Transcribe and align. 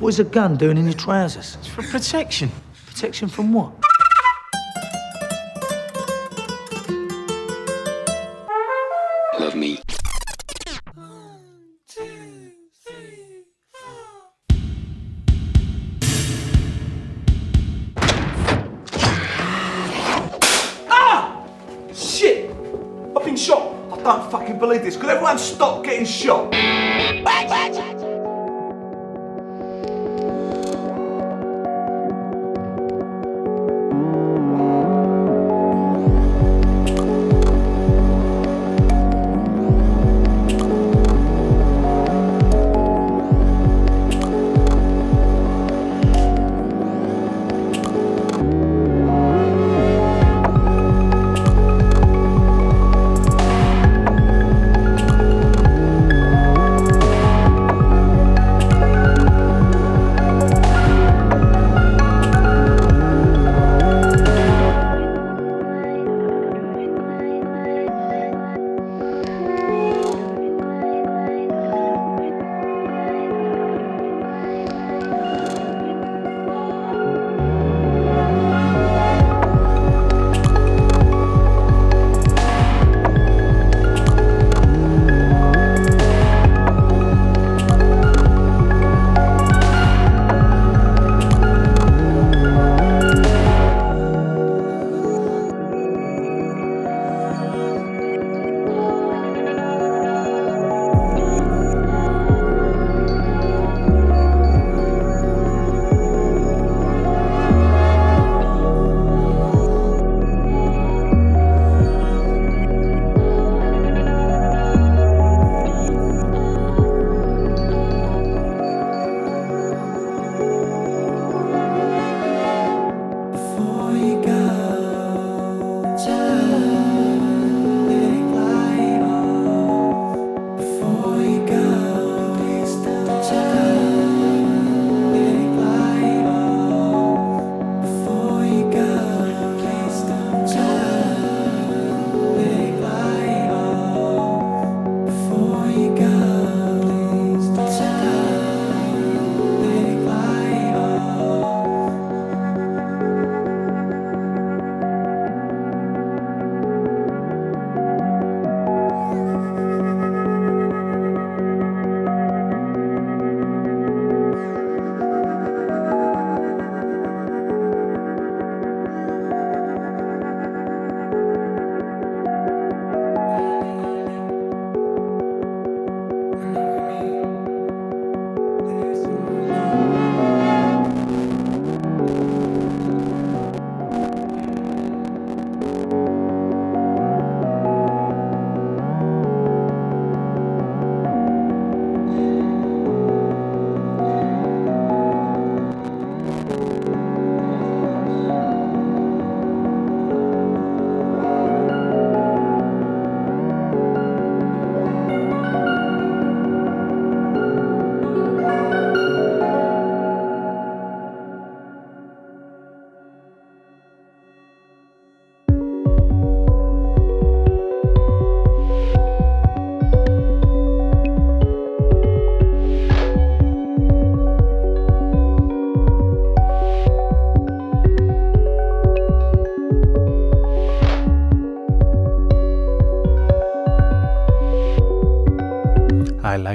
What 0.00 0.08
is 0.08 0.18
a 0.18 0.24
gun 0.24 0.56
doing 0.56 0.78
in 0.78 0.86
your 0.86 0.94
trousers? 0.94 1.58
It's 1.60 1.68
for 1.68 1.82
protection. 1.82 2.50
Protection 2.86 3.28
from 3.28 3.52
what? 3.52 3.70
Love 9.38 9.54
me. 9.54 9.82
Ah! 20.88 21.46
Shit! 21.92 22.50
I've 23.14 23.22
been 23.26 23.36
shot! 23.36 23.74
I 23.92 24.02
don't 24.02 24.30
fucking 24.30 24.58
believe 24.58 24.82
this. 24.82 24.96
Could 24.96 25.10
everyone 25.10 25.36
stop 25.38 25.84
getting 25.84 26.06
shot? 26.06 26.39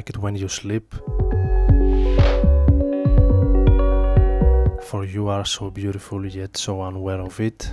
like 0.04 0.10
it 0.10 0.18
when 0.18 0.34
you 0.36 0.48
sleep. 0.48 0.94
For 4.88 5.04
you 5.04 5.28
are 5.28 5.44
so 5.44 5.70
beautiful 5.70 6.26
yet 6.26 6.56
so 6.56 6.82
unaware 6.82 7.20
of 7.20 7.40
it. 7.40 7.70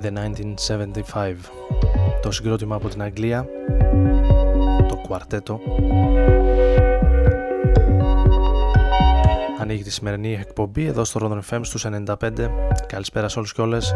The 0.00 0.10
1975 0.10 1.36
Το 2.22 2.30
συγκρότημα 2.30 2.74
από 2.74 2.88
την 2.88 3.02
Αγγλία 3.02 3.46
Το 4.88 4.96
κουαρτέτο 4.96 5.60
ανοίγει 9.65 9.83
τη 9.83 9.91
σημερινή 9.91 10.33
εκπομπή 10.33 10.85
εδώ 10.85 11.03
στο 11.03 11.19
Rodon 11.23 11.53
FM 11.53 11.59
στους 11.63 11.85
95. 11.85 12.49
Καλησπέρα 12.87 13.27
σε 13.27 13.37
όλους 13.39 13.53
και 13.53 13.61
όλες. 13.61 13.95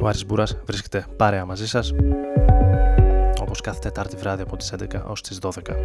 Ο 0.00 0.06
Άρης 0.08 0.26
Μπούρας 0.26 0.58
βρίσκεται 0.64 1.06
παρέα 1.16 1.44
μαζί 1.44 1.68
σας, 1.68 1.94
όπως 3.40 3.60
κάθε 3.60 3.78
Τετάρτη 3.78 4.16
βράδυ 4.16 4.42
από 4.42 4.56
τις 4.56 4.72
11 4.72 5.02
ως 5.06 5.20
τις 5.22 5.38
12. 5.38 5.76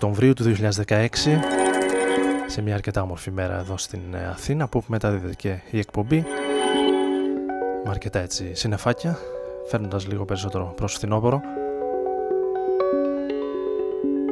Οκτωβρίου 0.00 0.32
του 0.32 0.54
2016 0.86 1.08
σε 2.46 2.62
μια 2.62 2.74
αρκετά 2.74 3.02
όμορφη 3.02 3.30
μέρα 3.30 3.58
εδώ 3.58 3.76
στην 3.76 4.14
ε, 4.14 4.26
Αθήνα 4.26 4.68
που 4.68 4.82
μεταδίδεται 4.86 5.34
και 5.34 5.58
η 5.70 5.78
εκπομπή. 5.78 6.24
Με 7.84 7.90
αρκετά 7.90 8.18
έτσι 8.18 8.54
συνεφάκια 8.54 9.18
φέρνοντας 9.68 10.06
λίγο 10.06 10.24
περισσότερο 10.24 10.72
προς 10.76 10.94
φθινόπωρο. 10.94 11.40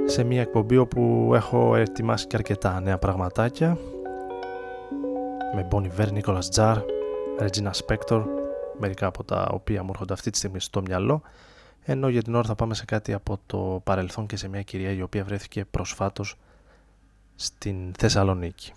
Σε 0.04 0.24
μια 0.24 0.40
εκπομπή 0.40 0.76
όπου 0.76 1.30
έχω 1.34 1.76
ετοιμάσει 1.76 2.26
και 2.26 2.36
αρκετά 2.36 2.80
νέα 2.80 2.98
πραγματάκια 2.98 3.78
με 5.54 5.68
Bonnie 5.70 6.00
Ver, 6.00 6.08
Nicholas 6.08 6.48
Jar, 6.54 6.76
Regina 7.40 7.70
Spector 7.70 8.24
μερικά 8.78 9.06
από 9.06 9.24
τα 9.24 9.48
οποία 9.52 9.82
μου 9.82 9.90
έρχονται 9.92 10.12
αυτή 10.12 10.30
τη 10.30 10.36
στιγμή 10.36 10.60
στο 10.60 10.80
μυαλό 10.80 11.22
ενώ 11.88 12.08
για 12.08 12.22
την 12.22 12.34
ώρα 12.34 12.46
θα 12.46 12.54
πάμε 12.54 12.74
σε 12.74 12.84
κάτι 12.84 13.12
από 13.12 13.38
το 13.46 13.80
παρελθόν 13.84 14.26
και 14.26 14.36
σε 14.36 14.48
μια 14.48 14.62
κυρία 14.62 14.90
η 14.90 15.02
οποία 15.02 15.24
βρέθηκε 15.24 15.64
προσφάτως 15.64 16.36
στην 17.34 17.92
Θεσσαλονίκη. 17.98 18.72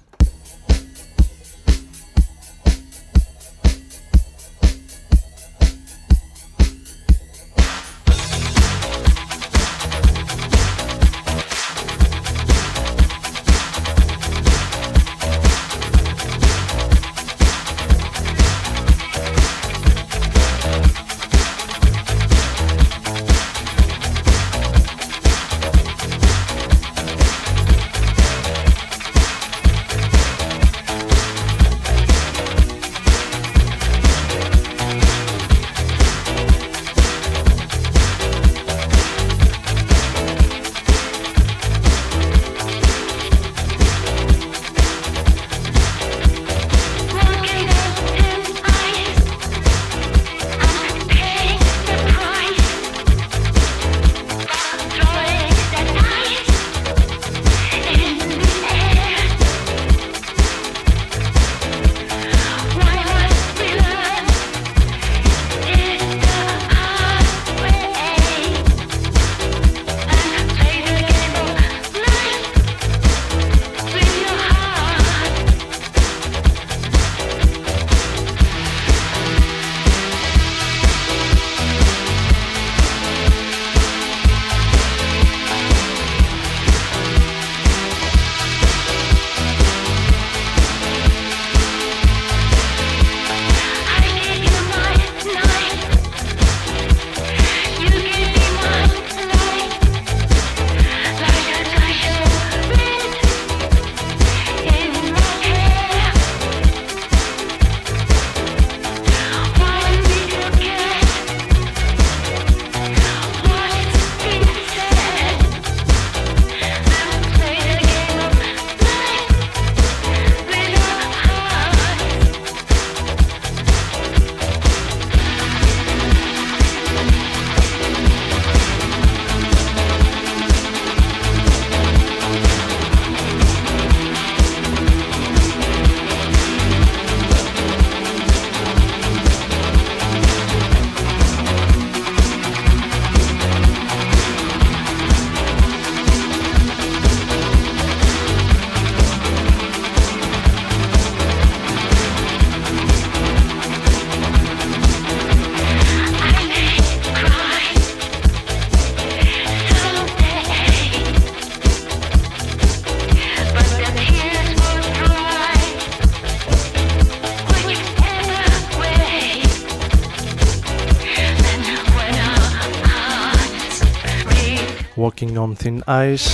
Thin 175.63 175.79
Ice 175.87 176.29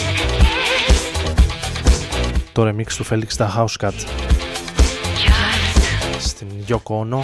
το 2.52 2.68
remix 2.68 2.88
του 2.98 3.06
Felix 3.06 3.28
the 3.38 3.48
House 3.58 3.86
Cut 3.86 3.94
στην 6.20 6.48
Yoko 6.68 7.00
Ono 7.00 7.24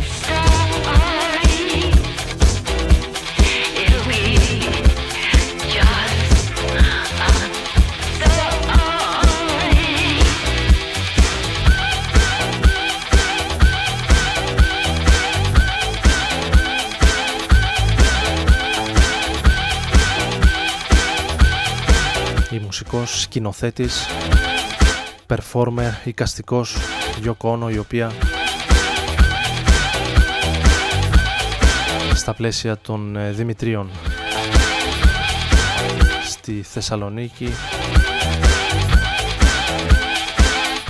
μουσικός, 22.92 23.22
σκηνοθέτης, 23.22 24.06
performer, 25.28 25.92
οικαστικός, 26.04 26.78
Γιώκο 27.22 27.70
η 27.70 27.78
οποία 27.78 28.12
στα 32.14 32.34
πλαίσια 32.34 32.78
των 32.78 33.16
ε, 33.16 33.32
Δημητρίων 33.32 33.90
στη 36.26 36.62
Θεσσαλονίκη 36.62 37.54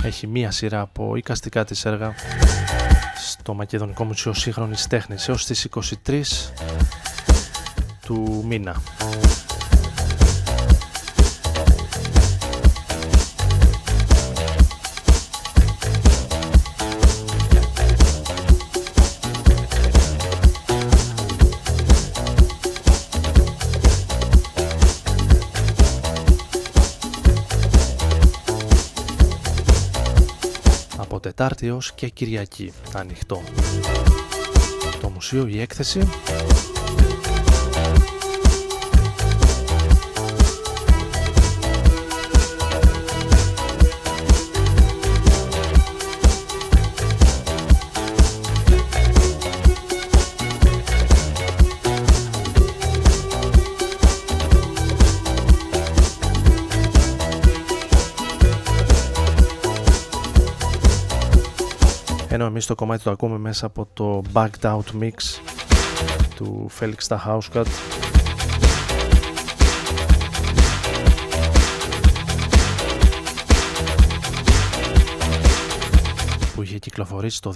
έχει 0.02 0.26
μία 0.26 0.50
σειρά 0.50 0.80
από 0.80 1.16
οικαστικά 1.16 1.64
της 1.64 1.84
έργα 1.84 2.14
στο 3.16 3.54
Μακεδονικό 3.54 4.04
Μουσείο 4.04 4.32
Σύγχρονης 4.32 4.86
Τέχνης 4.86 5.28
έως 5.28 5.46
τις 5.46 5.68
23 6.06 6.22
του 8.06 8.44
μήνα. 8.48 8.82
Τετάρτη 31.42 31.66
έως 31.66 31.92
και 31.92 32.08
Κυριακή 32.08 32.72
ανοιχτό. 32.94 33.42
Το 35.00 35.08
μουσείο, 35.08 35.46
η 35.46 35.60
έκθεση 35.60 36.00
Εμείς 62.62 62.74
το 62.76 62.84
κομμάτι 62.84 63.02
το 63.02 63.10
ακούμε 63.10 63.38
μέσα 63.38 63.66
από 63.66 63.88
το 63.92 64.22
Backed 64.32 64.60
Out 64.60 65.00
Mix 65.00 65.12
του 66.34 66.70
Felix 66.80 67.18
Housecut 67.26 67.66
που 76.54 76.62
είχε 76.62 76.78
κυκλοφορήσει 76.78 77.40
το 77.40 77.54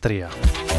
2003. 0.00 0.69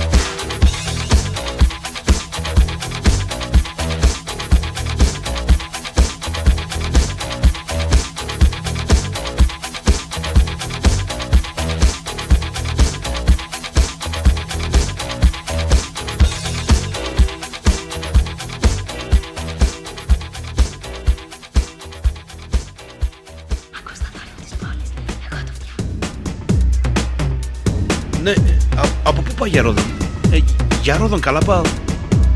Από 29.04 29.22
πού 29.22 29.32
πάει 29.40 29.50
για 29.50 29.62
Ρόδον. 29.62 29.84
Ε, 30.32 30.38
για 30.82 30.98
Ρόδον 30.98 31.20
καλά 31.20 31.40
πάω. 31.40 31.62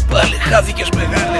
Πάλι 0.09 0.35
χάθηκες 0.35 0.89
μεγάλε. 0.95 1.37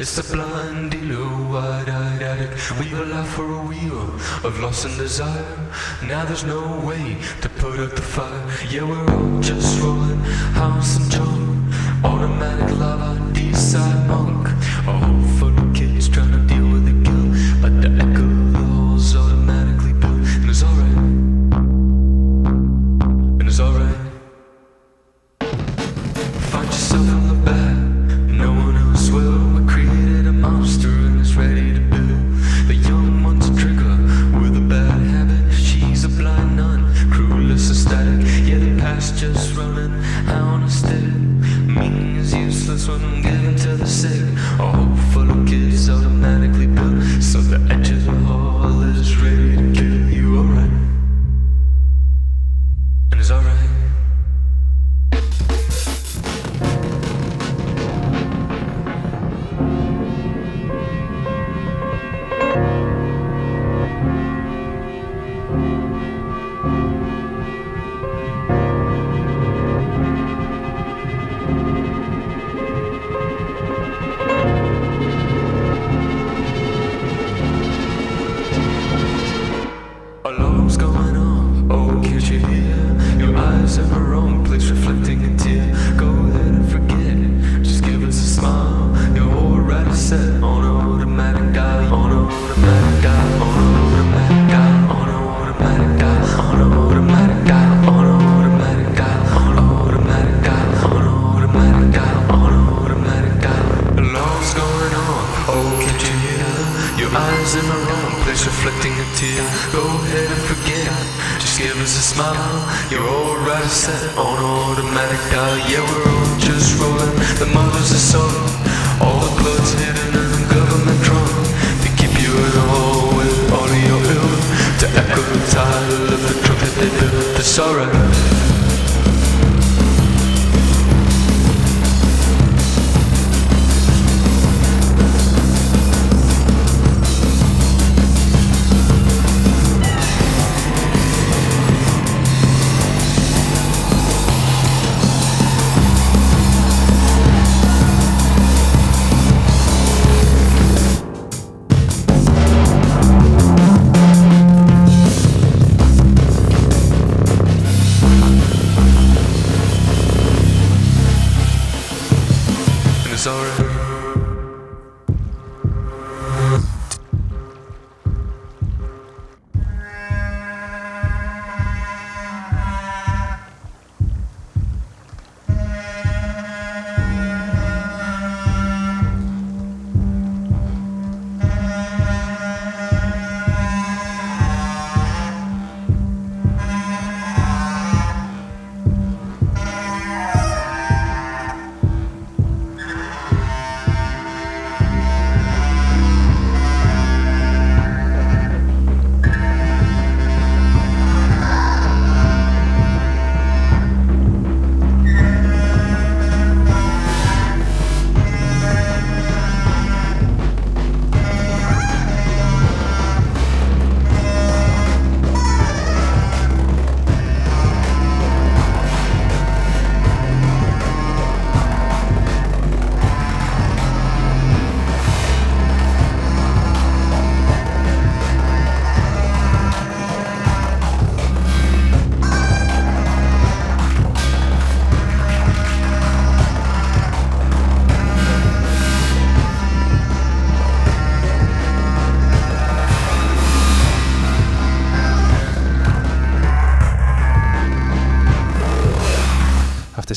It's 0.00 0.16
the 0.16 0.34
blind 0.34 0.92
dealer, 0.92 1.28
wide-eyed 1.52 2.22
addict. 2.22 2.80
We 2.80 2.88
will 2.94 3.04
laugh 3.04 3.28
for 3.28 3.44
a 3.44 3.60
wheel 3.60 4.14
of 4.48 4.58
loss 4.58 4.86
and 4.86 4.96
desire. 4.96 5.58
Now 6.02 6.24
there's 6.24 6.42
no 6.42 6.80
way 6.80 7.18
to 7.42 7.48
put 7.50 7.78
out 7.78 7.94
the 7.94 8.00
fire. 8.00 8.48
Yeah, 8.70 8.84
we're 8.84 9.04
all 9.14 9.40
just 9.42 9.78
rolling 9.82 10.20
house 10.56 10.96
and 10.96 11.10
junk. 11.10 11.74
Automatic 12.02 12.78
lava, 12.78 13.20
D-side 13.34 14.08
monk. 14.08 14.48
A 14.88 14.92
whole 15.04 15.22
foot 15.38 15.69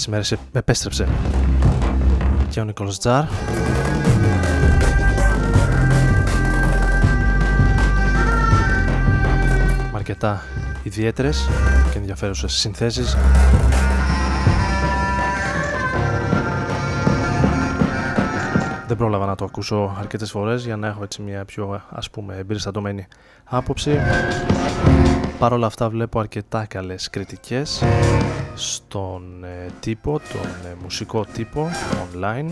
αυτές 0.03 0.27
τις 0.27 0.37
μέρες 0.37 0.51
επέστρεψε. 0.51 1.07
Και 2.49 2.59
ο 2.59 2.63
Νίκολος 2.63 2.99
Τζάρ. 2.99 3.23
Με 9.91 9.99
αρκετά 9.99 10.43
ιδιαίτερες 10.83 11.49
και 11.91 11.97
ενδιαφέρουσες 11.97 12.53
συνθέσεις. 12.53 13.17
Δεν 18.87 18.97
πρόλαβα 18.97 19.25
να 19.25 19.35
το 19.35 19.45
ακούσω 19.45 19.95
αρκετές 19.99 20.31
φορές 20.31 20.65
για 20.65 20.75
να 20.75 20.87
έχω 20.87 21.03
έτσι 21.03 21.21
μια 21.21 21.45
πιο 21.45 21.81
ας 21.89 22.09
πούμε 22.09 22.35
εμπεριστατωμένη 22.35 23.07
άποψη 23.43 23.99
Παρ' 25.43 25.53
όλα 25.53 25.65
αυτά 25.65 25.89
βλέπω 25.89 26.19
αρκετά 26.19 26.65
καλές 26.65 27.09
κριτικές 27.09 27.83
στον 28.55 29.43
ε, 29.43 29.65
τύπο, 29.79 30.19
τον 30.33 30.71
ε, 30.71 30.75
μουσικό 30.81 31.25
τύπο 31.33 31.69
online 32.03 32.49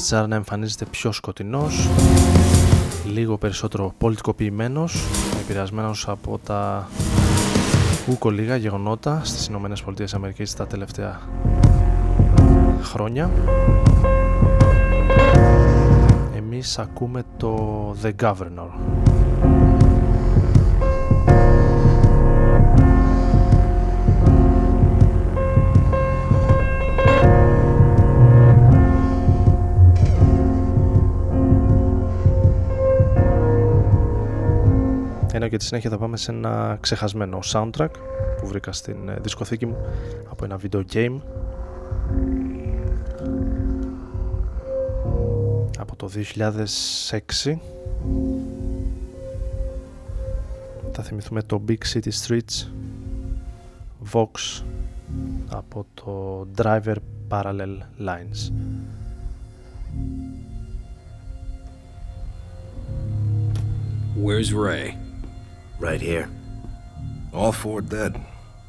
Νίκολας 0.00 0.18
Τσάρ 0.18 0.28
να 0.28 0.34
εμφανίζεται 0.34 0.84
πιο 0.84 1.12
σκοτεινός, 1.12 1.88
λίγο 3.12 3.38
περισσότερο 3.38 3.94
πολιτικοποιημένος, 3.98 5.04
επηρεασμένος 5.42 6.08
από 6.08 6.38
τα 6.44 6.88
ούκο 8.10 8.30
λίγα 8.30 8.56
γεγονότα 8.56 9.20
στις 9.24 9.46
Ηνωμένες 9.46 9.82
Πολιτείες 9.82 10.14
Αμερικής 10.14 10.54
τα 10.54 10.66
τελευταία 10.66 11.20
χρόνια. 12.82 13.30
Εμείς 16.36 16.78
ακούμε 16.78 17.22
το 17.36 17.94
The 18.02 18.10
Governor. 18.22 18.68
Ενώ 35.50 35.58
και 35.58 35.64
τη 35.64 35.68
συνέχεια 35.68 35.90
θα 35.90 35.98
πάμε 35.98 36.16
σε 36.16 36.30
ένα 36.30 36.78
ξεχασμένο 36.80 37.38
soundtrack 37.44 37.90
που 38.40 38.46
βρήκα 38.46 38.72
στην 38.72 39.08
ε, 39.08 39.18
δισκοθήκη 39.20 39.66
μου 39.66 39.76
από 40.30 40.44
ένα 40.44 40.60
video 40.62 40.82
game 40.92 41.20
από 45.78 45.96
το 45.96 46.10
2006 46.14 47.56
θα 50.92 51.02
θυμηθούμε 51.02 51.42
το 51.42 51.62
Big 51.68 51.78
City 51.92 52.10
Streets 52.26 52.66
Vox 54.12 54.62
από 55.48 55.86
το 55.94 56.46
Driver 56.56 56.96
Parallel 57.28 57.78
Lines 57.98 58.50
Where's 64.24 64.52
Ray? 64.54 65.09
Right 65.80 66.00
here. 66.00 66.30
All 67.32 67.52
four 67.52 67.80
dead. 67.80 68.22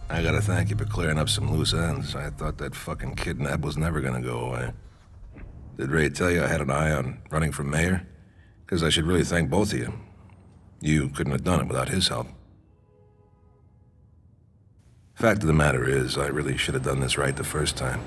I 0.09 0.23
gotta 0.23 0.41
thank 0.41 0.69
you 0.69 0.77
for 0.77 0.85
clearing 0.85 1.19
up 1.19 1.27
some 1.27 1.51
loose 1.51 1.73
ends. 1.73 2.15
I 2.15 2.29
thought 2.29 2.57
that 2.59 2.73
fucking 2.73 3.15
kidnap 3.15 3.59
was 3.59 3.77
never 3.77 3.99
gonna 3.99 4.21
go 4.21 4.39
away. 4.39 4.71
Did 5.77 5.91
Ray 5.91 6.07
tell 6.07 6.31
you 6.31 6.41
I 6.41 6.47
had 6.47 6.61
an 6.61 6.71
eye 6.71 6.91
on 6.91 7.21
running 7.29 7.51
for 7.51 7.63
mayor? 7.63 8.07
Because 8.65 8.81
I 8.81 8.89
should 8.89 9.05
really 9.05 9.25
thank 9.25 9.49
both 9.49 9.73
of 9.73 9.79
you. 9.79 9.93
You 10.79 11.09
couldn't 11.09 11.33
have 11.33 11.43
done 11.43 11.59
it 11.59 11.67
without 11.67 11.89
his 11.89 12.07
help. 12.07 12.27
Fact 15.15 15.41
of 15.41 15.47
the 15.47 15.53
matter 15.53 15.87
is, 15.87 16.17
I 16.17 16.27
really 16.27 16.55
should 16.55 16.75
have 16.75 16.83
done 16.83 17.01
this 17.01 17.17
right 17.17 17.35
the 17.35 17.43
first 17.43 17.75
time. 17.75 17.99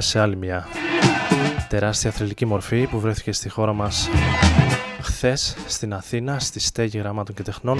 Περάσει 0.00 0.08
σε 0.08 0.20
άλλη 0.20 0.36
μια 0.36 0.68
τεράστια 1.68 2.10
θρηλυκή 2.10 2.46
μορφή 2.46 2.86
που 2.86 3.00
βρέθηκε 3.00 3.32
στη 3.32 3.48
χώρα 3.48 3.72
μας 3.72 4.08
χθες 5.00 5.56
στην 5.66 5.94
Αθήνα 5.94 6.38
στη 6.38 6.60
στέγη 6.60 6.98
γραμμάτων 6.98 7.34
και 7.34 7.42
τεχνών. 7.42 7.78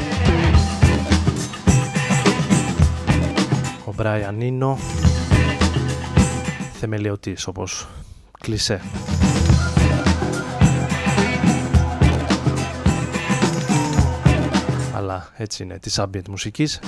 Ο 3.85 3.93
Μπράιαν 3.93 4.41
Ίνο 4.41 4.79
θεμελιωτής 6.73 7.47
όπως 7.47 7.89
κλισέ. 8.41 8.81
Αλλά 14.95 15.29
έτσι 15.37 15.63
είναι 15.63 15.79
της 15.79 16.01
ambient 16.01 16.29
μουσικής 16.29 16.81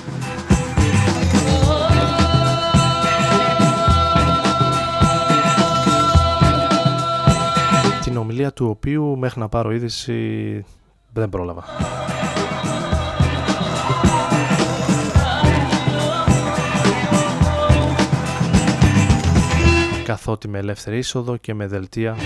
την 8.13 8.21
ομιλία 8.21 8.53
του 8.53 8.67
οποίου 8.67 9.19
μέχρι 9.19 9.41
να 9.41 9.49
πάρω 9.49 9.71
είδηση 9.73 10.65
δεν 11.13 11.29
πρόλαβα. 11.29 11.65
καθότι 20.05 20.49
με 20.49 20.59
ελεύθερη 20.59 20.99
είσοδο 20.99 21.37
και 21.37 21.55
με 21.55 21.67
δελτία 21.67 22.17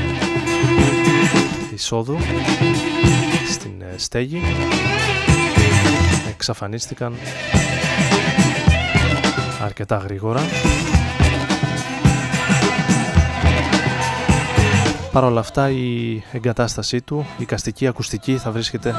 εισόδου 1.75 2.17
στην 3.49 3.83
ε, 3.83 3.95
στέγη 3.97 4.41
εξαφανίστηκαν 6.29 7.15
αρκετά 9.63 9.97
γρήγορα 9.97 10.41
Παρ' 15.17 15.25
όλα 15.25 15.41
αυτά 15.41 15.71
η 15.71 16.23
εγκατάστασή 16.33 17.01
του, 17.01 17.27
η 17.39 17.45
καστική 17.45 17.87
ακουστική 17.87 18.37
θα 18.37 18.51
βρίσκεται 18.51 18.95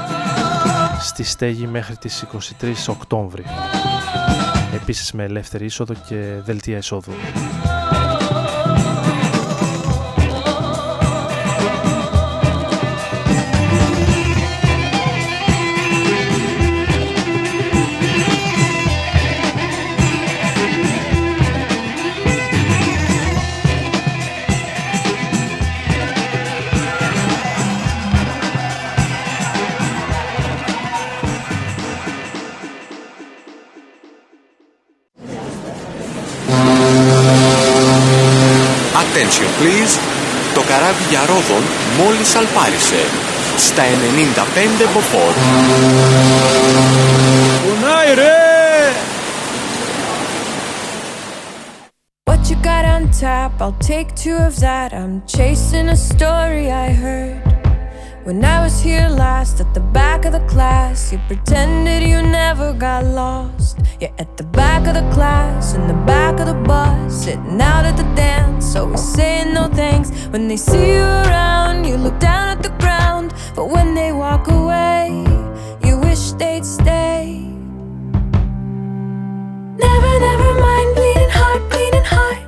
στη 0.99 1.23
στέγη 1.23 1.67
μέχρι 1.67 1.97
τις 1.97 2.25
23 2.62 2.73
Οκτώβρη. 2.88 3.43
Επίσης 4.73 5.12
με 5.12 5.23
ελεύθερη 5.23 5.65
είσοδο 5.65 5.93
και 6.08 6.15
δελτία 6.45 6.77
εισόδου. 6.77 7.12
Attention 39.17 39.49
please. 39.62 39.99
Το 40.53 40.62
καράβι 40.62 41.03
για 41.10 41.19
Ρόδον 41.19 41.63
μόλις 41.97 42.36
αλπάρισε. 42.36 43.01
Στα 43.58 43.84
95 43.84 44.88
μποφόρ. 44.93 45.34
Κουνάει 47.63 48.13
ρε! 48.13 48.36
What 52.23 52.41
you 52.49 52.58
got 52.63 52.86
on 52.95 53.03
tap? 53.21 53.51
I'll 53.60 53.80
take 53.93 54.10
two 54.23 54.38
of 54.47 54.53
that. 54.60 54.89
I'm 54.93 55.15
chasing 55.36 55.88
a 55.89 55.97
story 56.10 56.65
I 56.86 56.89
heard. 57.03 57.47
When 58.28 58.44
I 58.44 58.62
was 58.62 58.82
here 58.82 59.08
last 59.08 59.62
at 59.62 59.74
the 59.74 59.80
back 59.80 60.26
of 60.26 60.34
the 60.34 60.46
class, 60.48 61.13
you 61.13 61.20
pretended 61.30 62.04
you 62.04 62.22
never 62.22 62.74
got 62.74 63.06
lost. 63.06 63.80
You're 64.02 64.12
at 64.20 64.36
the 64.36 64.44
back 64.44 64.86
of 64.86 64.96
the 64.96 65.10
class, 65.16 65.76
in 65.76 65.88
the 65.88 65.94
back 66.06 66.38
of 66.42 66.48
the 66.48 66.62
bus, 66.68 67.24
sitting 67.24 67.62
out 67.62 67.86
at 67.86 67.96
the 67.96 68.04
dance, 68.16 68.76
always 68.76 69.02
saying 69.13 69.54
no 69.54 69.70
thanks. 69.70 70.12
When 70.28 70.50
they 70.50 70.58
see 70.58 70.96
you 70.96 71.04
around, 71.04 71.86
you 71.86 71.96
look 71.96 72.20
down 72.20 72.50
at 72.50 72.62
the 72.62 72.76
ground, 72.84 73.34
but 73.56 73.70
when 73.70 73.96
they 73.96 74.12
walk 74.12 74.50
away, 74.50 75.24
you 75.86 75.98
wish 75.98 76.34
they'd 76.34 76.66
stay. 76.66 77.48
Never, 79.86 80.12
never 80.28 80.54
mind, 80.60 80.96
bleeding 80.96 81.30
heart, 81.30 81.70
bleeding 81.70 82.04
heart. 82.04 82.47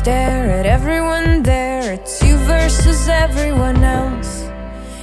Stare 0.00 0.50
at 0.50 0.64
everyone 0.64 1.42
there. 1.42 1.92
It's 1.92 2.22
you 2.22 2.38
versus 2.48 3.06
everyone 3.06 3.84
else. 3.84 4.48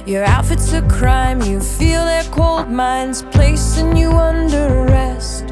Your 0.06 0.24
outfit's 0.24 0.72
a 0.72 0.82
crime, 0.88 1.40
you 1.42 1.60
feel 1.60 2.04
their 2.04 2.24
cold 2.38 2.68
minds 2.68 3.22
placing 3.30 3.96
you 3.96 4.10
under 4.10 4.64
arrest. 4.82 5.44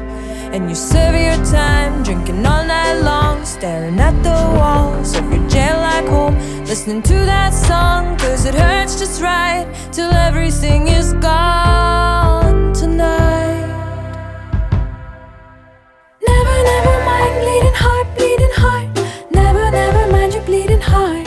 And 0.53 0.67
you 0.69 0.75
serve 0.75 1.15
your 1.15 1.41
time, 1.45 2.03
drinking 2.03 2.45
all 2.45 2.65
night 2.65 2.99
long, 3.11 3.45
staring 3.45 3.97
at 4.01 4.15
the 4.21 4.39
walls 4.59 5.15
of 5.15 5.23
your 5.31 5.47
jail 5.47 5.77
like 5.77 6.07
home, 6.07 6.35
listening 6.65 7.01
to 7.03 7.17
that 7.31 7.53
song, 7.53 8.17
cause 8.17 8.43
it 8.45 8.53
hurts 8.53 8.99
just 8.99 9.21
right 9.21 9.65
till 9.93 10.11
everything 10.11 10.89
is 10.89 11.13
gone 11.29 12.73
tonight. 12.73 13.67
Never, 16.29 16.55
never 16.73 16.95
mind 17.09 17.33
bleeding 17.41 17.77
heart, 17.83 17.96
bleeding 20.47 20.79
heart. 20.79 21.26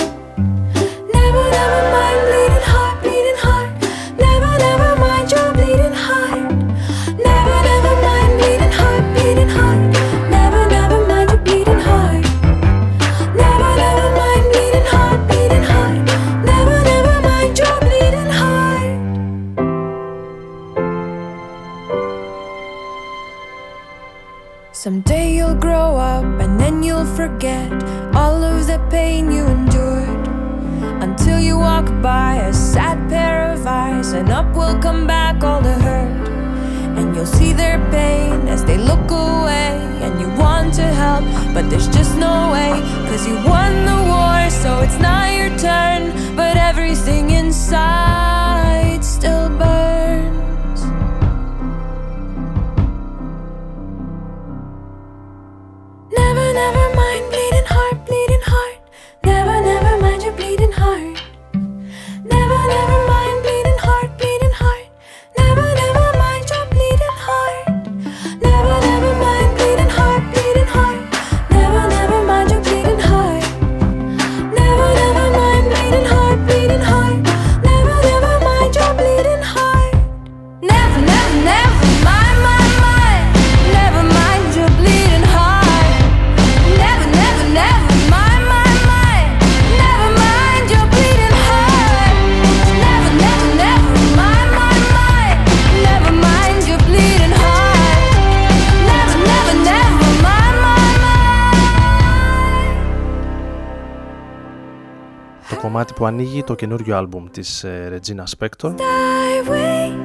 Το 106.50 106.56
καινούριο 106.56 106.96
άλμπουμ 106.96 107.26
της 107.30 107.64
ε, 107.64 107.92
Regina 107.92 108.24
Spector. 108.38 108.74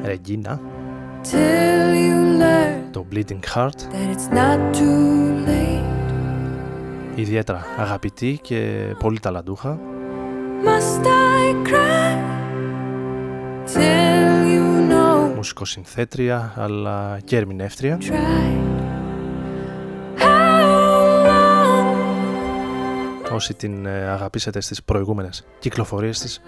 Regina. 0.05 0.58
το 2.91 3.05
Bleeding 3.12 3.39
Heart. 3.55 3.69
ιδιαίτερα 7.15 7.65
αγαπητή 7.77 8.39
και 8.41 8.86
πολύ 8.99 9.19
ταλαντούχα. 9.19 9.79
Μουσικοσυνθέτρια 15.36 16.53
αλλά 16.55 17.19
και 17.23 17.38
ερμηνεύτρια 17.38 17.97
όσοι 23.35 23.53
την 23.53 23.85
ε, 23.85 24.07
αγαπήσετε 24.09 24.61
στις 24.61 24.83
προηγούμενες 24.83 25.45
κυκλοφορίες 25.59 26.19
της 26.19 26.41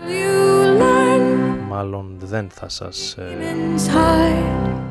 μάλλον 1.69 2.15
δεν 2.19 2.49
θα 2.49 2.69
σας 2.69 3.17
ε, 3.17 3.23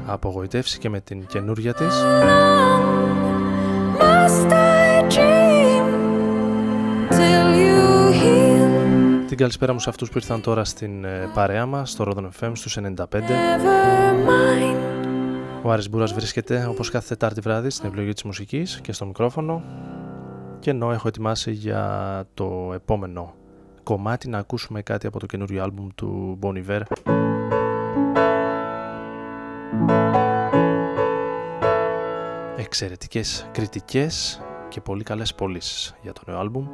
απογοητεύσει 0.07 0.79
και 0.79 0.89
με 0.89 1.01
την 1.01 1.27
καινούρια 1.27 1.75
της. 1.75 1.95
Την 9.27 9.37
καλησπέρα 9.37 9.73
μου 9.73 9.79
σε 9.79 9.89
αυτούς 9.89 10.11
που 10.11 10.19
ήρθαν 10.19 10.41
τώρα 10.41 10.65
στην 10.65 11.05
ε, 11.05 11.31
παρέα 11.35 11.67
μας 11.67 11.91
στο 11.91 12.05
Rodon 12.09 12.29
FM 12.41 12.53
στους 12.55 12.79
95 12.97 13.05
Ο 15.63 15.71
Άρης 15.71 15.91
Μπούρας 15.91 16.13
βρίσκεται 16.13 16.67
όπως 16.69 16.91
κάθε 16.91 17.09
Τετάρτη 17.09 17.41
βράδυ 17.41 17.71
στην 17.71 17.89
επιλογή 17.89 18.13
της 18.13 18.23
μουσικής 18.23 18.81
και 18.83 18.93
στο 18.93 19.07
μικρόφωνο 19.07 19.63
και 20.59 20.71
ενώ 20.71 20.93
έχω 20.93 21.09
ετοιμάσει 21.09 21.51
για 21.51 22.25
το 22.35 22.71
επόμενο 22.75 23.35
κομμάτι 23.83 24.29
να 24.29 24.39
ακούσουμε 24.39 24.83
κάτι 24.83 25.07
από 25.07 25.19
το 25.19 25.27
καινούριο 25.27 25.63
άλμπουμ 25.63 25.89
του 25.95 26.39
Bon 26.43 26.65
Iver. 26.67 26.81
Εξαιρετικές 32.57 33.49
κριτικές 33.53 34.43
και 34.69 34.81
πολύ 34.81 35.03
καλές 35.03 35.35
πωλήσεις 35.35 35.95
για 36.03 36.13
το 36.13 36.21
νέο 36.27 36.39
άλμπουμ. 36.39 36.67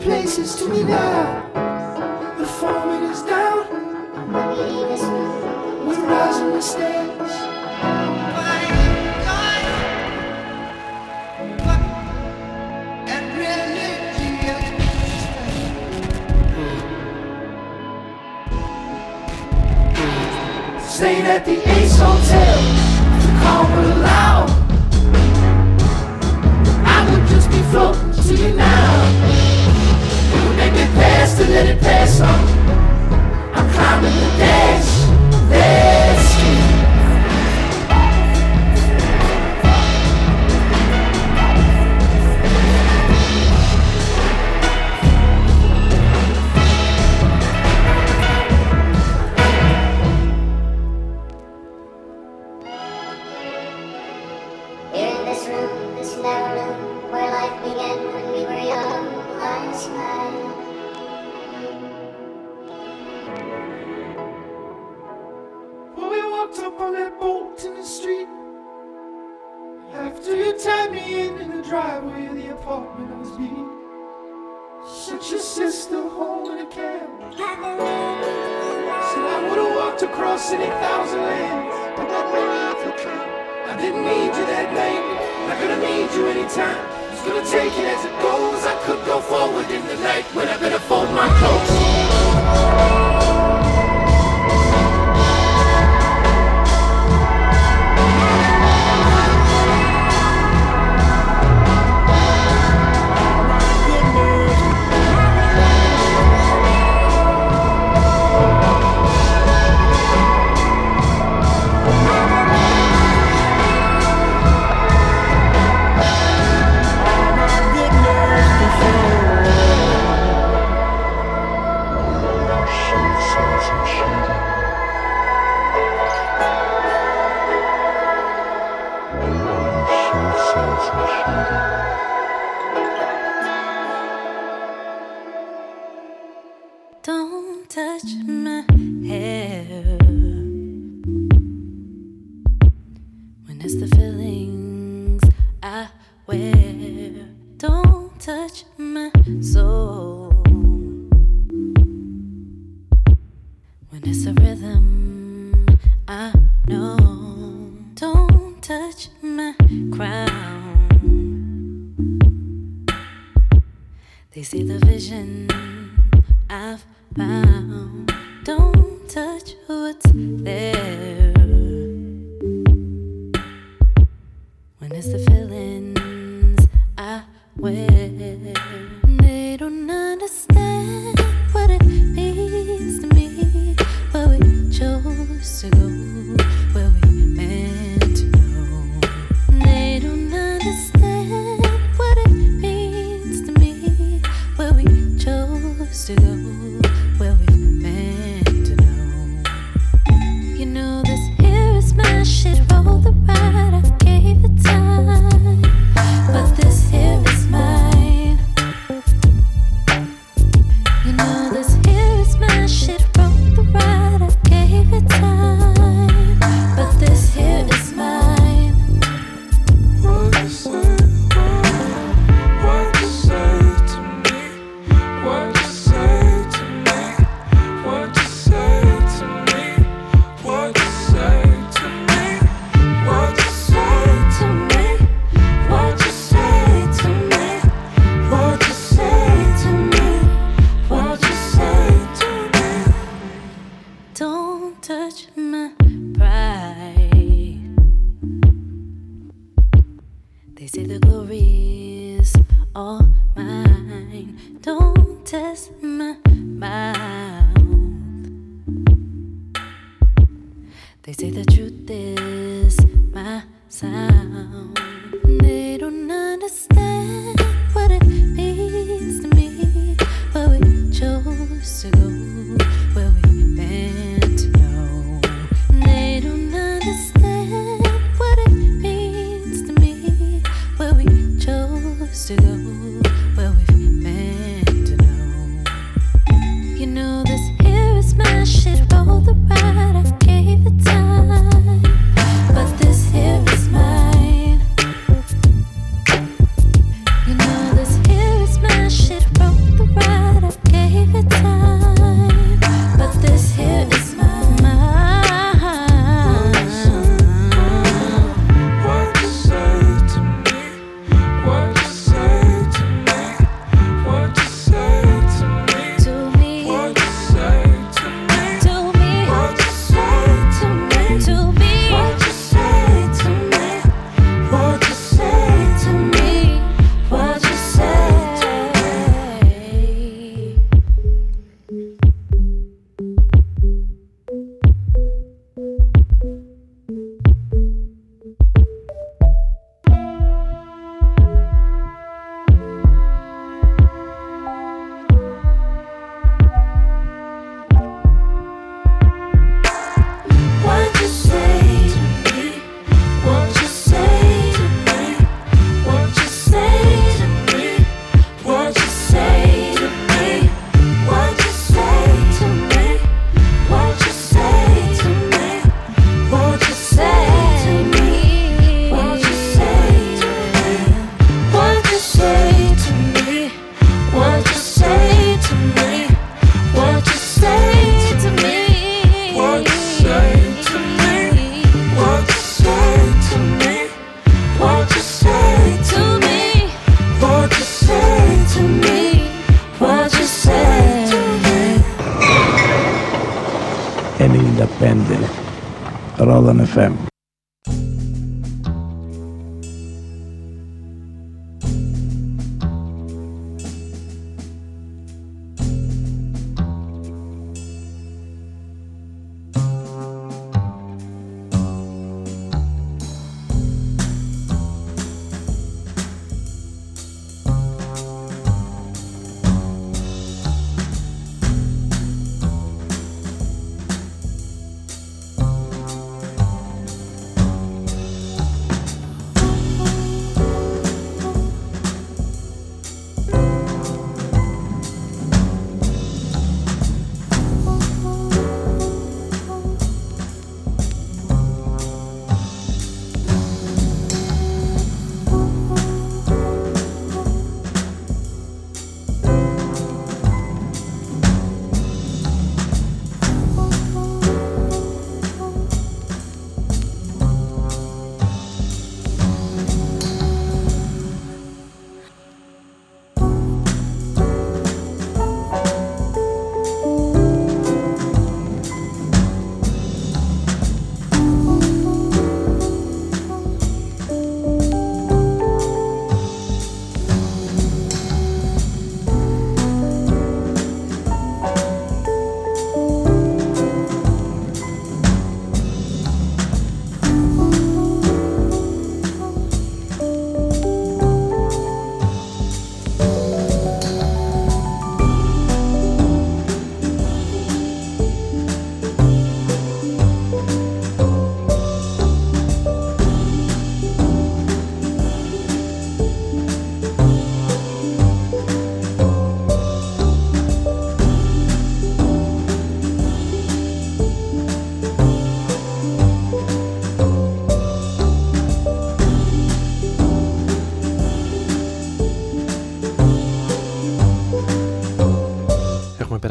places 0.00 0.54
to 0.56 0.68
me 0.68 0.84
now. 0.84 1.42
The 2.38 2.46
foreman 2.46 3.10
is 3.10 3.22
down. 3.22 3.66
We're 5.86 6.06
rising 6.06 6.50
the 6.52 6.60
stage. 6.60 7.08
Stayed 20.88 21.26
at 21.26 21.44
the 21.44 21.56
Ace 21.70 21.98
Hotel, 21.98 22.58
the 23.22 23.30
call 23.40 23.64
would 23.76 23.96
allow. 23.96 24.46
I 26.84 27.08
would 27.10 27.26
just 27.28 27.48
be 27.50 27.62
floating 27.70 28.12
to 28.22 28.34
you 28.34 28.57
to 31.38 31.44
let 31.50 31.66
it 31.66 31.80
pass 31.80 32.20
on. 32.20 32.44
I'm 33.54 33.70
climbing 33.70 34.12
the 34.12 34.38
dash. 34.38 36.07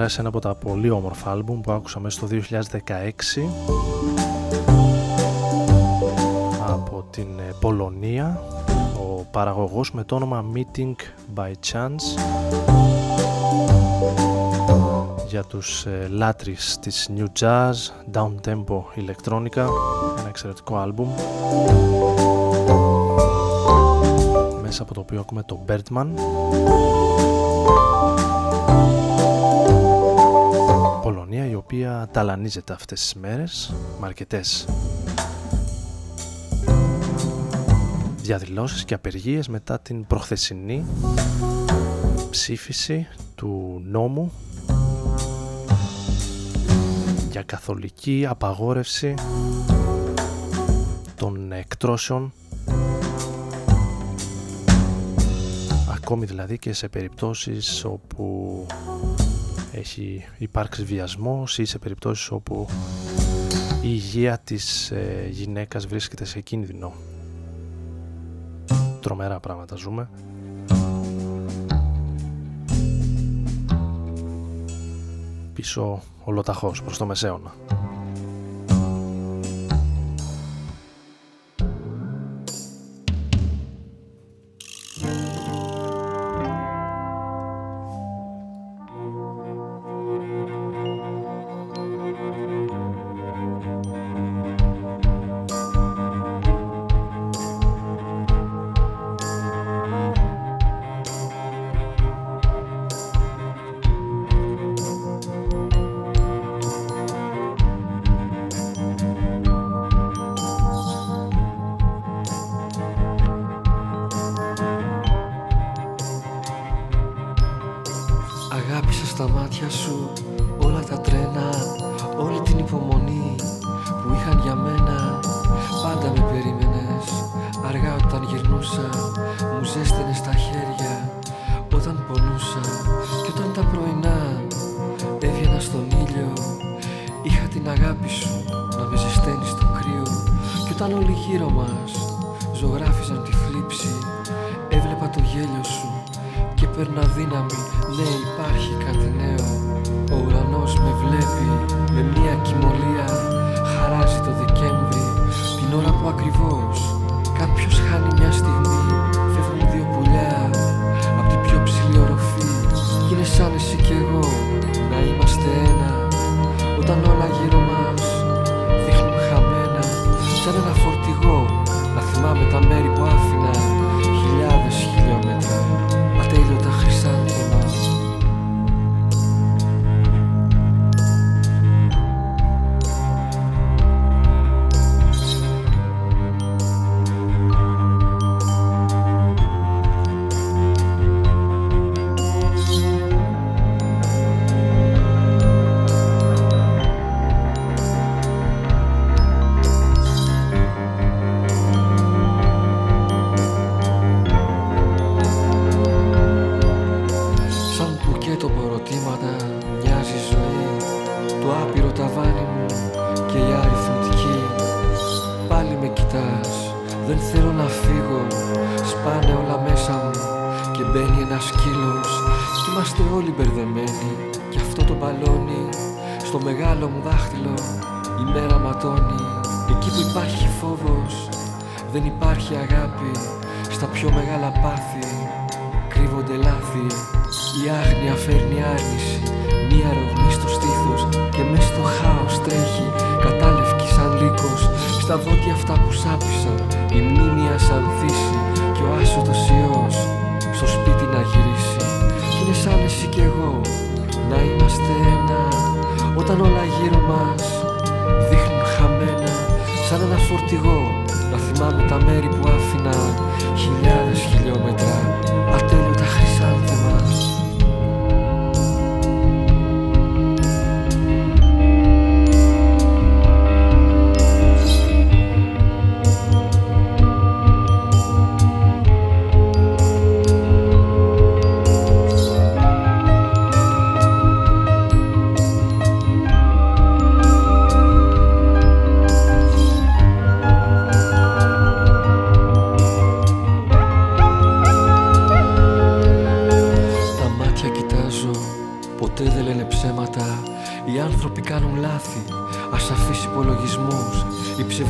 σε 0.08 0.20
ένα 0.20 0.30
από 0.30 0.40
τα 0.40 0.56
πολύ 0.56 0.90
όμορφα 0.90 1.32
άλμπουμ 1.32 1.62
που 1.62 1.72
άκουσα 1.72 2.00
μέσα 2.00 2.18
στο 2.18 2.28
2016 2.32 3.42
από 6.68 7.06
την 7.10 7.40
ε, 7.40 7.54
Πολωνία 7.60 8.42
ο 8.94 9.26
παραγωγός 9.32 9.92
με 9.92 10.04
το 10.04 10.16
όνομα 10.16 10.46
Meeting 10.54 10.94
by 11.36 11.52
Chance. 11.72 12.22
Για 15.28 15.44
τους 15.44 15.86
ε, 15.86 16.08
λάτρεις 16.10 16.78
της 16.80 17.10
New 17.18 17.26
Jazz, 17.40 17.74
Down 18.14 18.34
Tempo, 18.46 18.82
ηλεκτρόνικα 18.96 19.70
ένα 20.20 20.28
εξαιρετικό 20.28 20.78
άλμπουμ. 20.78 21.10
Μέσα 24.62 24.84
από 24.84 24.94
το 24.94 25.00
οποίο 25.00 25.20
ακούμε 25.20 25.44
το 25.44 25.66
Birdman 25.68 26.08
οποία 31.58 32.10
ταλανίζεται 32.12 32.74
αυτές 32.74 33.02
τις 33.02 33.14
μέρες 33.14 33.74
με 34.00 34.08
αρκετέ 34.08 34.42
διαδηλώσεις 38.16 38.86
και 38.86 38.94
απεργίες 38.94 39.48
μετά 39.48 39.80
την 39.80 40.08
προχθεσινή 40.08 40.86
ψήφιση 42.30 43.08
του 43.36 43.82
νόμου 43.86 44.32
για 47.32 47.44
καθολική 47.44 48.26
απαγόρευση 48.30 49.14
των 51.16 51.52
εκτρώσεων 51.52 52.34
ακόμη 56.08 56.26
δηλαδή 56.26 56.58
και 56.58 56.74
σε 56.74 56.88
περιπτώσεις 56.88 57.86
όπου 57.86 58.66
έχει 59.78 60.26
υπάρξει 60.38 60.84
βιασμός 60.84 61.58
ή 61.58 61.66
σε 61.66 61.80
περιπτώσεις 61.80 62.32
όπου 62.32 62.68
η 63.82 63.90
υγεία 63.90 64.38
της 64.38 64.92
ε, 64.92 65.28
γυναίκας 65.32 65.88
βρίσκεται 65.88 66.26
σε 66.26 66.40
κίνδυνο. 66.42 66.94
Τρομερά 69.02 69.40
πράγματα 69.40 69.76
ζούμε. 69.76 70.10
Πίσω 75.54 76.02
ολοταχώς 76.24 76.84
προς 76.84 76.98
το 76.98 77.06
μεσαίωνα. 77.06 77.54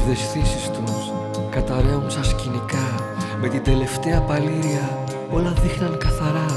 δεσθήσεις 0.08 0.66
τους 0.74 1.01
καταραίουν 1.49 2.12
σαν 2.12 2.24
σκηνικά 2.24 2.88
με 3.41 3.47
την 3.47 3.64
τελευταία 3.64 4.20
παλήρια 4.22 4.86
όλα 5.36 5.51
δείχναν 5.62 5.97
καθαρά 6.05 6.51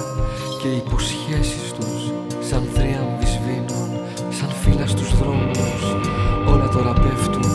και 0.61 0.69
οι 0.69 0.77
υποσχέσεις 0.85 1.67
τους. 1.77 2.01
σαν 2.49 2.63
θρίαμβοι 2.75 3.27
σβήνουν 3.35 3.91
σαν 4.37 4.51
φύλλα 4.61 4.87
στους 4.87 5.11
δρόμους. 5.19 5.83
όλα 6.53 6.69
τώρα 6.75 6.93
πέφτουν 7.03 7.49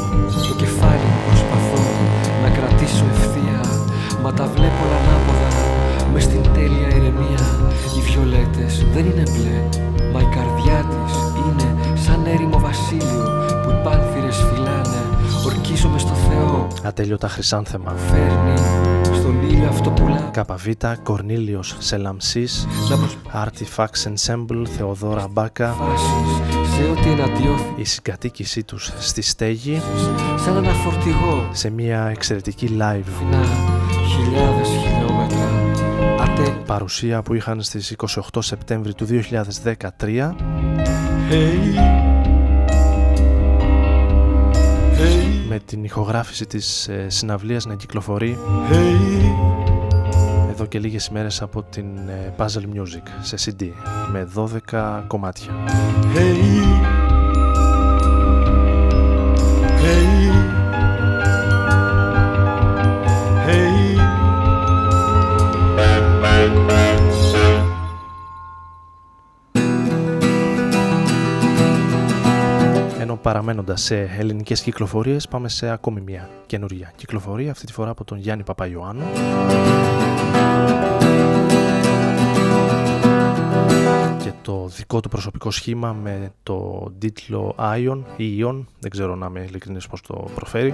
το 0.47 0.53
κεφάλι 0.61 1.07
μου 1.11 1.21
προσπαθώ 1.27 1.83
να 2.43 2.49
κρατήσω 2.57 3.05
ευθεία 3.13 3.59
μα 4.23 4.33
τα 4.33 4.45
βλέπω 4.55 4.83
ανάποδα 4.97 5.51
μες 6.13 6.23
στην 6.23 6.43
τέλεια 6.55 6.87
ηρεμία 6.97 7.45
οι 7.95 8.01
βιολέτες 8.09 8.73
δεν 8.93 9.05
είναι 9.09 9.25
μπλε 9.31 9.59
μα 10.11 10.19
η 10.27 10.29
καρδιά 10.35 10.79
της 10.91 11.13
είναι 11.45 11.69
σαν 12.03 12.25
έρημο 12.33 12.59
βασίλειο 12.59 13.25
που 13.61 13.69
οι 13.73 13.77
πάνθυρες 13.83 14.37
φυλάνε 14.47 15.04
Ορκίζομαι 15.45 15.99
στο 15.99 16.13
Θεό. 16.13 16.67
Ατέλειωτα 16.83 17.27
χρυσάνθεμα. 17.27 17.95
Φέρνει 17.95 18.57
στον 19.13 19.49
ήλιο 19.49 19.67
αυτό 19.67 19.89
πουλά 19.89 20.31
ΚΒ, 20.31 20.71
Κορνίλιος 21.03 21.75
Σελαμσής, 21.79 22.67
Να 22.89 22.97
προσπ... 22.97 23.15
Artifacts 23.33 24.13
Ensemble, 24.13 24.65
Θεοδόρα 24.77 25.27
Μπάκα, 25.31 25.71
φάσεις 25.71 26.35
σε 26.75 26.83
ό,τι 26.83 27.09
εναντιώθει 27.09 27.73
η 27.75 27.83
συγκατοίκησή 27.83 28.63
τους 28.63 28.91
στη 28.99 29.21
στέγη. 29.21 29.81
Σαν 30.45 30.55
ένα 30.55 30.73
φορτηγό. 30.73 31.49
Σε 31.51 31.69
μια 31.69 32.07
εξαιρετική 32.07 32.69
live. 32.71 33.29
Να 33.31 33.43
χιλιάδες 34.07 34.67
χιλιόμετρα. 34.67 35.49
Ατέλειο 36.19 36.63
παρουσία 36.65 37.21
που 37.21 37.33
είχαν 37.33 37.61
στις 37.61 37.95
28 38.33 38.39
Σεπτέμβρη 38.39 38.93
του 38.93 39.07
2013 39.09 40.35
Hey 41.29 42.14
με 45.55 45.61
την 45.65 45.83
ηχογράφηση 45.83 46.45
της 46.45 46.87
ε, 46.87 47.09
συναυλίας 47.09 47.65
να 47.65 47.75
κυκλοφορεί 47.75 48.37
Hey. 48.71 50.49
εδώ 50.49 50.65
και 50.65 50.79
λίγες 50.79 51.05
ημέρες 51.05 51.41
από 51.41 51.63
την 51.63 51.85
ε, 52.07 52.33
Puzzle 52.37 52.45
Music 52.45 53.07
σε 53.21 53.53
CD 53.59 53.69
με 54.11 54.29
12 54.71 55.03
κομμάτια. 55.07 55.51
Hey. 56.15 56.95
Hey 59.81 60.25
παραμένοντας 73.25 73.81
σε 73.81 74.01
ελληνικές 74.01 74.61
κυκλοφορίες 74.61 75.27
πάμε 75.27 75.49
σε 75.49 75.69
ακόμη 75.69 76.01
μια 76.01 76.29
καινούργια 76.45 76.91
κυκλοφορία 76.95 77.51
αυτή 77.51 77.65
τη 77.65 77.73
φορά 77.73 77.89
από 77.89 78.03
τον 78.03 78.17
Γιάννη 78.17 78.43
Παπαϊωάννου. 78.43 79.03
Και 84.23 84.31
το 84.41 84.67
δικό 84.67 84.99
του 84.99 85.09
προσωπικό 85.09 85.51
σχήμα 85.51 85.93
με 85.93 86.31
το 86.43 86.91
τίτλο 86.97 87.55
Ion 87.59 88.01
ή 88.17 88.43
Ion, 88.43 88.63
δεν 88.79 88.91
ξέρω 88.91 89.15
να 89.15 89.25
είμαι 89.25 89.39
ειλικρινής 89.39 89.87
πώς 89.87 90.01
το 90.01 90.27
προφέρει. 90.35 90.73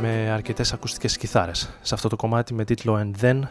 Με 0.00 0.30
αρκετές 0.32 0.72
ακουστικές 0.72 1.16
κιθάρες. 1.16 1.70
Σε 1.82 1.94
αυτό 1.94 2.08
το 2.08 2.16
κομμάτι 2.16 2.54
με 2.54 2.64
τίτλο 2.64 3.00
And 3.02 3.24
Then 3.24 3.42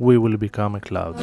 We 0.00 0.16
Will 0.16 0.36
Become 0.36 0.76
a 0.76 0.80
Cloud 0.80 1.16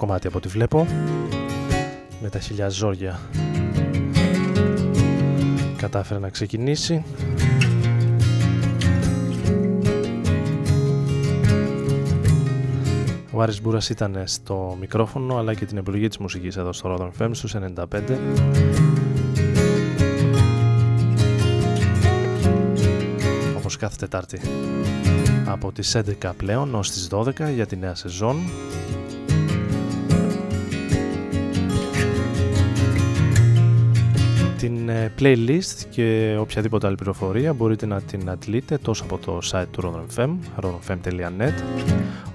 κομμάτι 0.00 0.26
από 0.26 0.36
ό,τι 0.36 0.48
βλέπω 0.48 0.86
με 2.22 2.28
τα 2.28 2.38
χιλιά 2.38 2.68
ζόρια 2.68 3.20
κατάφερε 5.76 6.20
να 6.20 6.28
ξεκινήσει. 6.28 7.04
Ο 13.30 13.42
Άρης 13.42 13.62
Μπούρας 13.62 13.88
ήταν 13.88 14.22
στο 14.24 14.76
μικρόφωνο 14.80 15.36
αλλά 15.36 15.54
και 15.54 15.66
την 15.66 15.76
επιλογή 15.76 16.08
της 16.08 16.18
μουσικής 16.18 16.56
εδώ 16.56 16.72
στο 16.72 16.96
Rodon 16.98 17.22
FM 17.22 17.30
στους 17.32 17.54
95 17.54 17.84
Όπως 23.56 23.76
κάθε 23.76 23.96
Τετάρτη 23.96 24.40
από 25.46 25.72
τις 25.72 25.96
11 26.22 26.30
πλέον 26.36 26.74
ως 26.74 26.90
τις 26.90 27.08
12 27.10 27.32
για 27.54 27.66
τη 27.66 27.76
νέα 27.76 27.94
σεζόν. 27.94 28.36
Την 34.60 34.88
ε, 34.88 35.12
playlist 35.18 35.84
και 35.90 36.36
οποιαδήποτε 36.40 36.86
άλλη 36.86 36.96
πληροφορία 36.96 37.52
μπορείτε 37.52 37.86
να 37.86 38.00
την 38.00 38.30
αντλείτε 38.30 38.78
τόσο 38.78 39.04
από 39.04 39.18
το 39.18 39.38
site 39.50 39.66
του 39.70 39.82
Rodon 39.82 40.20
FM, 40.20 40.30
rodonfm.net, 40.60 41.52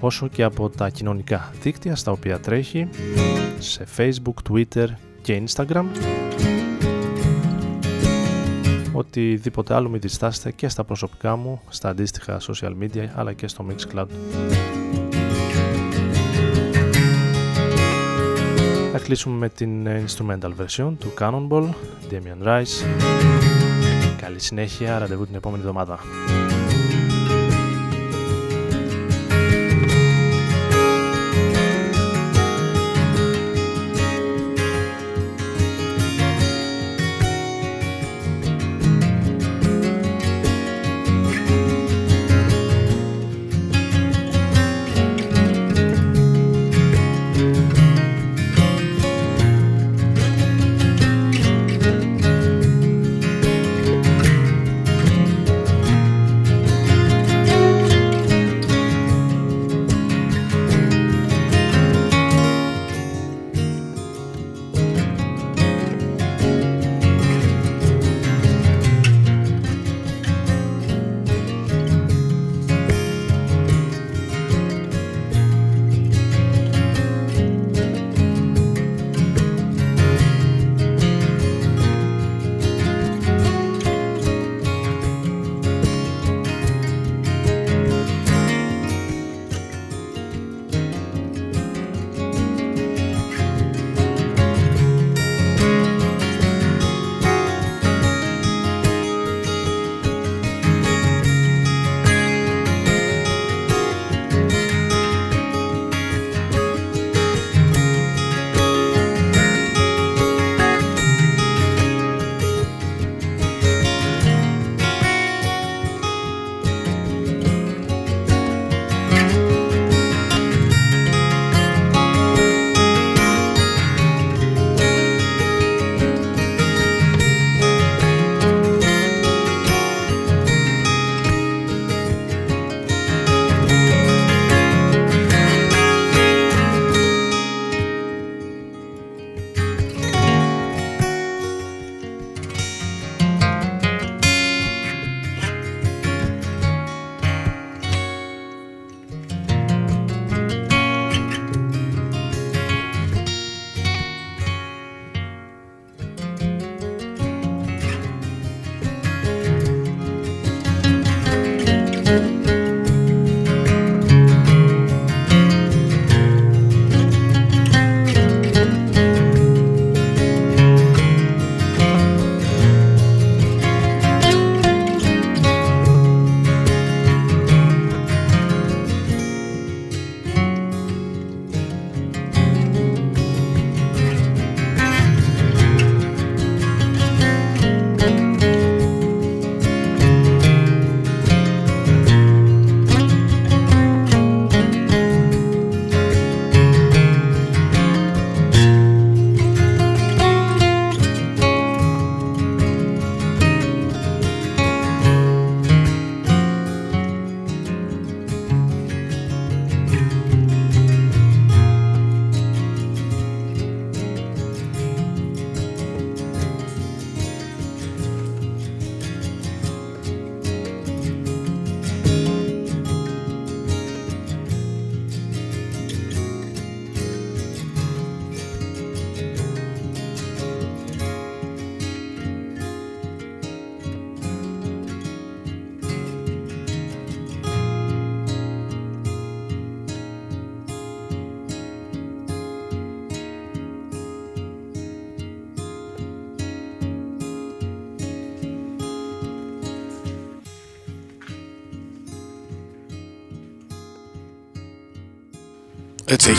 όσο 0.00 0.28
και 0.28 0.42
από 0.42 0.68
τα 0.70 0.88
κοινωνικά 0.88 1.52
δίκτυα 1.62 1.96
στα 1.96 2.12
οποία 2.12 2.40
τρέχει 2.40 2.88
σε 3.58 3.86
Facebook, 3.96 4.50
Twitter 4.50 4.86
και 5.22 5.42
Instagram 5.46 5.84
οτιδήποτε 8.92 9.74
άλλο 9.74 9.88
μην 9.88 10.00
διστάσετε 10.00 10.52
και 10.52 10.68
στα 10.68 10.84
προσωπικά 10.84 11.36
μου, 11.36 11.60
στα 11.68 11.88
αντίστοιχα 11.88 12.40
social 12.40 12.72
media 12.82 13.06
αλλά 13.14 13.32
και 13.32 13.48
στο 13.48 13.66
Mixcloud. 13.68 14.06
Κλείσουμε 19.06 19.36
με 19.36 19.48
την 19.48 19.86
instrumental 19.86 20.50
version 20.64 20.92
του 20.98 21.14
Cannonball, 21.20 21.68
Damian 22.10 22.46
Rice. 22.46 22.86
Καλή 24.20 24.40
συνέχεια, 24.40 24.98
ραντεβού 24.98 25.26
την 25.26 25.34
επόμενη 25.34 25.62
εβδομάδα. 25.62 25.98